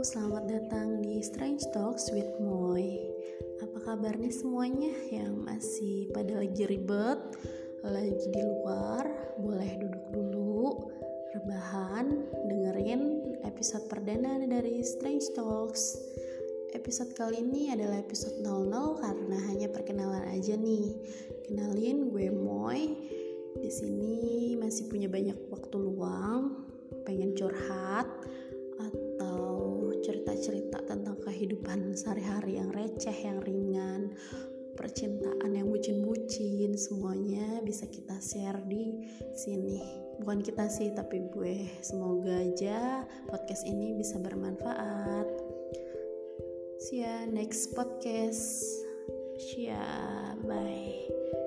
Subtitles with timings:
[0.00, 3.04] selamat datang di Strange Talks with Moy.
[3.60, 7.20] Apa kabarnya semuanya yang masih pada lagi ribet,
[7.84, 9.04] lagi di luar?
[9.36, 10.88] Boleh duduk dulu,
[11.36, 12.16] rebahan,
[12.48, 13.02] dengerin
[13.44, 16.00] episode perdana dari Strange Talks.
[16.72, 20.96] Episode kali ini adalah episode 00 karena hanya perkenalan aja nih.
[21.44, 22.96] Kenalin gue Moy.
[23.52, 26.64] Di sini masih punya banyak waktu luang,
[27.04, 28.08] pengen curhat
[30.20, 34.12] cerita-cerita tentang kehidupan sehari-hari yang receh, yang ringan,
[34.76, 39.00] percintaan yang bucin-bucin, semuanya bisa kita share di
[39.32, 39.80] sini.
[40.20, 41.72] Bukan kita sih, tapi gue.
[41.80, 45.24] Semoga aja podcast ini bisa bermanfaat.
[46.84, 48.60] See ya next podcast.
[49.40, 49.80] See ya,
[50.44, 51.39] bye.